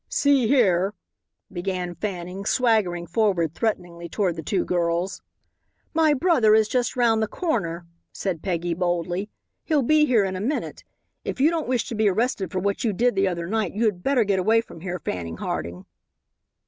[0.09, 0.95] "See here,"
[1.53, 5.21] began Fanning, swaggering forward threateningly toward the two girls.
[5.93, 9.29] "My brother is just 'round that corner," said Peggy, boldly;
[9.63, 10.83] "he'll be here in a minute.
[11.23, 13.85] If you don't wish to be arrested for what you did the other night you
[13.85, 15.85] had better get away from here, Fanning Harding."